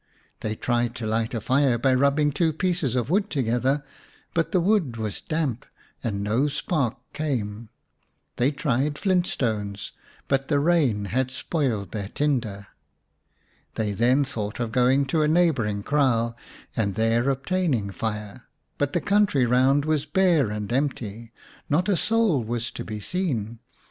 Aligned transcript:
They 0.39 0.55
tried 0.55 0.95
to 0.95 1.05
light 1.05 1.35
a 1.35 1.39
fire 1.39 1.77
by 1.77 1.93
rubbing 1.93 2.31
two 2.31 2.53
pieces 2.53 2.95
of 2.95 3.11
wood 3.11 3.29
together, 3.29 3.83
but 4.33 4.51
the 4.51 4.59
wood 4.59 4.97
was 4.97 5.21
damp 5.21 5.63
and 6.03 6.23
no 6.23 6.47
spark 6.47 6.97
came. 7.13 7.69
They 8.37 8.49
tried 8.49 8.97
flint 8.97 9.27
stones, 9.27 9.91
but 10.27 10.47
the 10.47 10.59
rain 10.59 11.05
had 11.13 11.29
spoilt 11.29 11.91
their 11.91 12.07
tinder. 12.07 12.65
They 13.75 13.91
then 13.91 14.23
thought 14.23 14.59
of 14.59 14.71
going 14.71 15.05
to 15.05 15.21
a 15.21 15.27
neighbouring 15.27 15.83
kraal 15.83 16.35
and 16.75 16.95
there 16.95 17.29
obtaining 17.29 17.91
fire, 17.91 18.45
but 18.79 18.93
the 18.93 19.01
country 19.01 19.45
round 19.45 19.85
was 19.85 20.07
bare 20.07 20.49
and 20.49 20.73
empty, 20.73 21.31
not 21.69 21.87
a 21.87 21.95
soul 21.95 22.43
was 22.43 22.71
to 22.71 22.83
be 22.83 22.99
seen. 22.99 23.59